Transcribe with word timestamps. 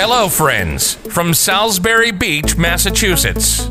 Hello, 0.00 0.28
friends, 0.28 0.94
from 0.94 1.34
Salisbury 1.34 2.12
Beach, 2.12 2.56
Massachusetts. 2.56 3.66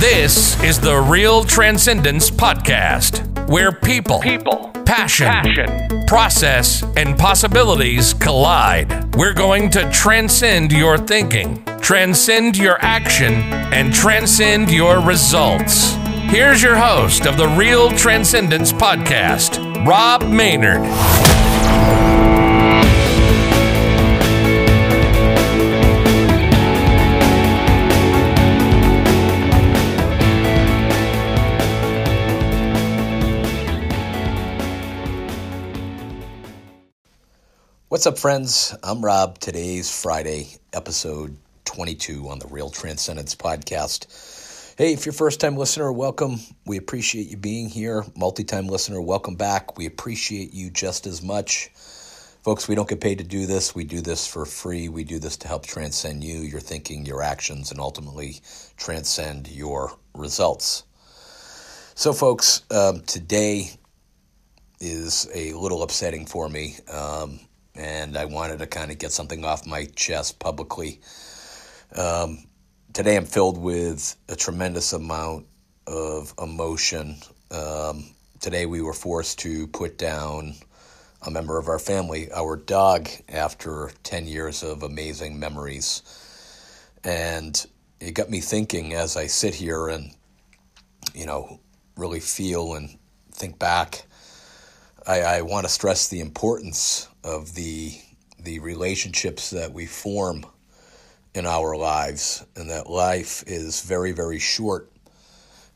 This 0.00 0.58
is 0.62 0.80
the 0.80 0.96
Real 0.98 1.44
Transcendence 1.44 2.30
Podcast, 2.30 3.46
where 3.46 3.70
people, 3.70 4.20
People. 4.20 4.70
passion, 4.86 5.26
Passion. 5.26 6.06
process, 6.06 6.82
and 6.96 7.18
possibilities 7.18 8.14
collide. 8.14 9.14
We're 9.16 9.34
going 9.34 9.68
to 9.72 9.90
transcend 9.92 10.72
your 10.72 10.96
thinking, 10.96 11.62
transcend 11.82 12.56
your 12.56 12.78
action, 12.80 13.34
and 13.74 13.92
transcend 13.92 14.70
your 14.70 15.00
results. 15.00 15.92
Here's 16.30 16.62
your 16.62 16.76
host 16.76 17.26
of 17.26 17.36
the 17.36 17.48
Real 17.48 17.90
Transcendence 17.90 18.72
Podcast, 18.72 19.58
Rob 19.86 20.22
Maynard. 20.22 20.80
What's 37.90 38.06
up, 38.06 38.20
friends? 38.20 38.72
I'm 38.84 39.04
Rob. 39.04 39.38
Today's 39.38 39.90
Friday, 39.90 40.46
episode 40.72 41.36
22 41.64 42.28
on 42.28 42.38
the 42.38 42.46
Real 42.46 42.70
Transcendence 42.70 43.34
Podcast. 43.34 44.76
Hey, 44.78 44.92
if 44.92 45.04
you're 45.04 45.12
a 45.12 45.16
first 45.16 45.40
time 45.40 45.56
listener, 45.56 45.90
welcome. 45.90 46.38
We 46.66 46.76
appreciate 46.76 47.26
you 47.26 47.36
being 47.36 47.68
here. 47.68 48.04
Multi 48.16 48.44
time 48.44 48.68
listener, 48.68 49.00
welcome 49.00 49.34
back. 49.34 49.76
We 49.76 49.86
appreciate 49.86 50.54
you 50.54 50.70
just 50.70 51.04
as 51.04 51.20
much. 51.20 51.70
Folks, 52.44 52.68
we 52.68 52.76
don't 52.76 52.88
get 52.88 53.00
paid 53.00 53.18
to 53.18 53.24
do 53.24 53.46
this. 53.46 53.74
We 53.74 53.82
do 53.82 54.00
this 54.00 54.24
for 54.24 54.46
free. 54.46 54.88
We 54.88 55.02
do 55.02 55.18
this 55.18 55.36
to 55.38 55.48
help 55.48 55.66
transcend 55.66 56.22
you, 56.22 56.42
your 56.42 56.60
thinking, 56.60 57.04
your 57.04 57.24
actions, 57.24 57.72
and 57.72 57.80
ultimately 57.80 58.36
transcend 58.76 59.48
your 59.48 59.90
results. 60.14 60.84
So, 61.96 62.12
folks, 62.12 62.62
um, 62.70 63.00
today 63.00 63.72
is 64.78 65.28
a 65.34 65.54
little 65.54 65.82
upsetting 65.82 66.26
for 66.26 66.48
me. 66.48 66.76
Um, 66.88 67.40
and 67.74 68.16
I 68.16 68.24
wanted 68.24 68.58
to 68.58 68.66
kind 68.66 68.90
of 68.90 68.98
get 68.98 69.12
something 69.12 69.44
off 69.44 69.66
my 69.66 69.86
chest 69.96 70.38
publicly. 70.38 71.00
Um, 71.94 72.44
today 72.92 73.16
I'm 73.16 73.26
filled 73.26 73.58
with 73.58 74.16
a 74.28 74.36
tremendous 74.36 74.92
amount 74.92 75.46
of 75.86 76.34
emotion. 76.40 77.16
Um, 77.50 78.10
today 78.40 78.66
we 78.66 78.82
were 78.82 78.92
forced 78.92 79.38
to 79.40 79.66
put 79.68 79.98
down 79.98 80.54
a 81.22 81.30
member 81.30 81.58
of 81.58 81.68
our 81.68 81.78
family, 81.78 82.30
our 82.32 82.56
dog, 82.56 83.08
after 83.28 83.90
10 84.04 84.26
years 84.26 84.62
of 84.62 84.82
amazing 84.82 85.38
memories. 85.38 86.02
And 87.04 87.66
it 88.00 88.12
got 88.12 88.30
me 88.30 88.40
thinking 88.40 88.94
as 88.94 89.16
I 89.16 89.26
sit 89.26 89.54
here 89.54 89.88
and, 89.88 90.14
you 91.14 91.26
know, 91.26 91.60
really 91.96 92.20
feel 92.20 92.74
and 92.74 92.96
think 93.32 93.58
back. 93.58 94.06
I, 95.06 95.20
I 95.20 95.42
want 95.42 95.66
to 95.66 95.72
stress 95.72 96.08
the 96.08 96.20
importance 96.20 97.09
of 97.24 97.54
the 97.54 97.98
the 98.38 98.58
relationships 98.60 99.50
that 99.50 99.72
we 99.72 99.84
form 99.84 100.46
in 101.34 101.46
our 101.46 101.76
lives, 101.76 102.44
and 102.56 102.70
that 102.70 102.88
life 102.88 103.44
is 103.46 103.82
very, 103.82 104.12
very 104.12 104.38
short, 104.38 104.90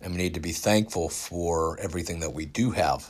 and 0.00 0.12
we 0.12 0.18
need 0.18 0.34
to 0.34 0.40
be 0.40 0.52
thankful 0.52 1.08
for 1.08 1.78
everything 1.78 2.20
that 2.20 2.32
we 2.32 2.46
do 2.46 2.70
have. 2.70 3.06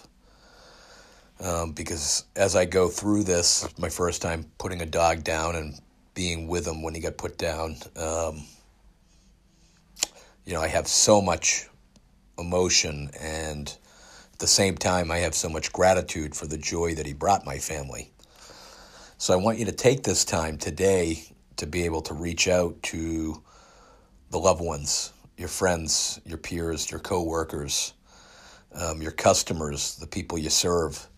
Um, 1.41 1.73
because 1.73 2.25
as 2.37 2.55
I 2.57 2.65
go 2.65 2.89
through 2.89 3.25
this, 3.25 3.67
my 3.79 3.89
first 3.89 4.23
time 4.23 4.47
putting 4.59 4.83
a 4.83 4.87
dog 4.87 5.25
down 5.25 5.57
and 5.57 5.81
being 6.15 6.49
with 6.49 6.67
him 6.67 6.83
when 6.83 6.95
he 6.95 7.01
got 7.01 7.17
put 7.17 7.39
down, 7.39 7.77
um, 7.97 8.45
you 10.45 10.53
know, 10.53 10.61
I 10.61 10.69
have 10.69 10.87
so 10.87 11.21
much 11.21 11.67
emotion 12.39 13.11
and 13.21 13.77
at 14.33 14.39
the 14.41 14.47
same 14.49 14.77
time, 14.77 15.13
I 15.13 15.19
have 15.19 15.35
so 15.35 15.49
much 15.49 15.73
gratitude 15.73 16.35
for 16.35 16.47
the 16.47 16.59
joy 16.59 16.95
that 16.97 17.07
he 17.07 17.13
brought 17.13 17.47
my 17.47 17.59
family. 17.59 18.11
So 19.25 19.33
I 19.33 19.37
want 19.37 19.59
you 19.59 19.65
to 19.65 19.73
take 19.73 20.03
this 20.03 20.23
time 20.23 20.59
today 20.59 21.25
to 21.57 21.67
be 21.67 21.87
able 21.87 22.03
to 22.03 22.13
reach 22.13 22.47
out 22.47 22.83
to 22.83 23.43
the 24.29 24.37
loved 24.37 24.61
ones, 24.61 25.15
your 25.39 25.49
friends, 25.49 26.21
your 26.27 26.37
peers, 26.37 26.91
your 26.91 27.01
coworkers, 27.01 27.95
um, 28.75 29.01
your 29.01 29.13
customers, 29.13 29.97
the 29.97 30.07
people 30.07 30.37
you 30.37 30.51
serve, 30.51 31.09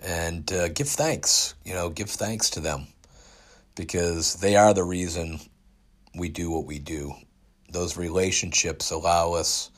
and 0.00 0.52
uh, 0.52 0.66
give 0.70 0.88
thanks. 0.88 1.54
You 1.64 1.74
know, 1.74 1.88
give 1.88 2.10
thanks 2.10 2.50
to 2.50 2.60
them 2.60 2.88
because 3.76 4.34
they 4.34 4.56
are 4.56 4.74
the 4.74 4.82
reason 4.82 5.38
we 6.16 6.28
do 6.28 6.50
what 6.50 6.66
we 6.66 6.80
do. 6.80 7.14
Those 7.70 7.96
relationships 7.96 8.90
allow 8.90 9.34
us 9.34 9.70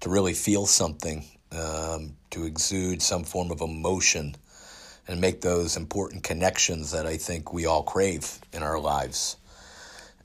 to 0.00 0.08
really 0.08 0.32
feel 0.32 0.64
something 0.64 1.26
um, 1.52 2.16
to 2.30 2.46
exude 2.46 3.02
some 3.02 3.24
form 3.24 3.50
of 3.50 3.60
emotion 3.60 4.36
and 5.06 5.20
make 5.20 5.40
those 5.40 5.76
important 5.76 6.22
connections 6.22 6.92
that 6.92 7.06
I 7.06 7.16
think 7.16 7.52
we 7.52 7.66
all 7.66 7.82
crave 7.82 8.38
in 8.52 8.62
our 8.62 8.78
lives. 8.78 9.36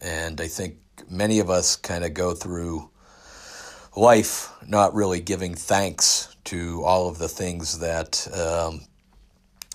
And 0.02 0.40
I 0.40 0.48
think 0.48 0.78
many 1.10 1.40
of 1.40 1.50
us 1.50 1.76
kind 1.76 2.06
of 2.06 2.14
go 2.14 2.34
through 2.34 2.90
life 3.96 4.52
not 4.66 4.94
really 4.94 5.20
giving 5.20 5.56
thanks 5.56 6.36
to 6.46 6.84
all 6.84 7.10
of 7.10 7.18
the 7.18 7.28
things 7.28 7.80
that 7.80 8.28
um, 8.34 8.82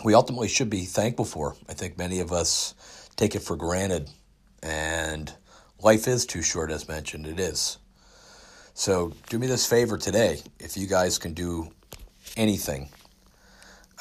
we 0.04 0.14
ultimately 0.14 0.48
should 0.48 0.70
be 0.70 0.84
thankful 0.84 1.24
for. 1.24 1.54
I 1.68 1.74
think 1.74 1.98
many 1.98 2.20
of 2.20 2.32
us 2.32 2.74
take 3.16 3.34
it 3.34 3.42
for 3.42 3.56
granted, 3.56 4.10
and 4.62 5.32
life 5.80 6.08
is 6.08 6.26
too 6.26 6.42
short, 6.42 6.70
as 6.70 6.88
mentioned. 6.88 7.26
It 7.26 7.38
is. 7.38 7.78
So 8.72 9.12
do 9.28 9.38
me 9.38 9.46
this 9.46 9.66
favor 9.66 9.96
today. 9.96 10.40
If 10.58 10.76
you 10.76 10.86
guys 10.86 11.18
can 11.18 11.32
do 11.32 11.70
anything, 12.36 12.88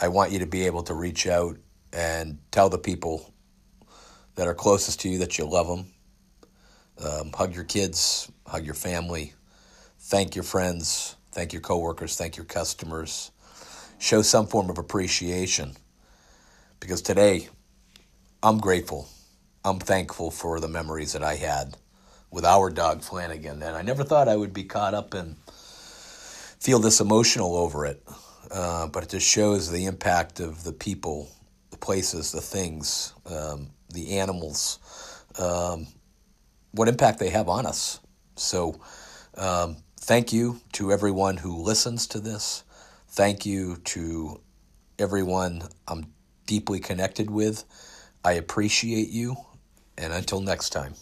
I 0.02 0.08
want 0.08 0.31
you 0.31 0.40
to 0.40 0.46
be 0.46 0.66
able 0.66 0.84
to 0.84 0.94
reach 0.94 1.28
out 1.28 1.58
and 1.92 2.40
tell 2.52 2.70
the 2.70 2.78
people 2.78 3.34
that 4.36 4.48
are 4.48 4.54
closest 4.54 5.02
to 5.02 5.09
you 5.09 5.20
that 5.20 5.38
you 5.38 5.46
love 5.46 5.68
them. 5.68 5.86
Um, 7.04 7.31
hug 7.34 7.54
your 7.54 7.64
kids, 7.64 8.32
hug 8.48 8.66
your 8.66 8.74
family, 8.74 9.34
thank 10.00 10.36
your 10.36 10.44
friends, 10.44 11.16
thank 11.32 11.53
your 11.53 11.62
coworkers, 11.62 12.18
thank 12.18 12.38
your 12.38 12.46
customers. 12.46 13.32
Show 14.00 14.22
some 14.22 14.48
form 14.48 14.70
of 14.70 14.78
appreciation 14.78 15.76
because 16.80 17.02
today 17.02 17.50
I'm 18.42 18.59
grateful. 18.59 19.08
I'm 19.64 19.80
thankful 19.80 20.32
for 20.32 20.59
the 20.59 20.68
memories 20.68 21.14
that 21.14 21.24
I 21.24 21.36
had 21.36 21.78
with 22.32 22.44
our 22.44 22.70
dog 22.70 23.02
Flanagan, 23.02 23.62
and 23.64 23.76
I 23.76 23.82
never 23.84 24.03
thought 24.03 24.28
I 24.28 24.36
would 24.36 24.53
be 24.53 24.64
caught 24.64 24.94
up 24.94 25.14
and 25.14 25.38
feel 26.59 26.80
this 26.80 27.00
emotional 27.00 27.56
over 27.56 27.86
it. 27.86 28.03
Uh, 28.52 28.88
but 28.88 29.04
it 29.04 29.09
just 29.09 29.28
shows 29.28 29.72
the 29.72 29.86
impact 29.86 30.40
of 30.40 30.64
the 30.64 30.74
people, 30.74 31.30
the 31.72 31.78
places, 31.78 32.31
the 32.31 32.42
things, 32.42 33.14
um, 33.26 33.70
the 33.94 34.20
animals, 34.20 34.80
um, 35.40 35.88
what 36.72 36.88
impact 36.88 37.20
they 37.20 37.30
have 37.30 37.50
on 37.50 37.66
us. 37.66 38.00
So, 38.36 38.80
um, 39.36 39.78
thank 40.00 40.34
you 40.34 40.59
to 40.74 40.92
everyone 40.92 41.38
who 41.38 41.62
listens 41.62 42.08
to 42.08 42.20
this. 42.20 42.64
Thank 43.09 43.46
you 43.46 43.78
to 43.78 44.42
everyone 45.00 45.64
I'm 45.88 46.14
deeply 46.46 46.80
connected 46.80 47.30
with. 47.30 47.64
I 48.24 48.34
appreciate 48.34 49.09
you, 49.09 49.36
and 49.98 50.14
until 50.14 50.42
next 50.42 50.70
time. 50.70 50.96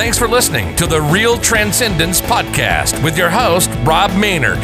Thanks 0.00 0.16
for 0.16 0.26
listening 0.26 0.74
to 0.76 0.86
the 0.86 0.98
Real 0.98 1.36
Transcendence 1.36 2.22
Podcast 2.22 3.04
with 3.04 3.18
your 3.18 3.28
host, 3.28 3.68
Rob 3.84 4.10
Maynard. 4.16 4.58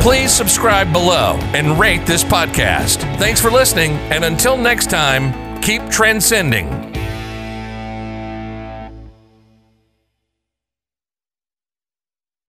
Please 0.00 0.32
subscribe 0.32 0.90
below 0.90 1.36
and 1.52 1.78
rate 1.78 2.06
this 2.06 2.24
podcast. 2.24 3.00
Thanks 3.18 3.42
for 3.42 3.50
listening, 3.50 3.90
and 4.10 4.24
until 4.24 4.56
next 4.56 4.88
time, 4.88 5.60
keep 5.60 5.86
transcending. 5.90 6.91